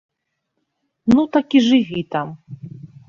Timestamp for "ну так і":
1.15-1.63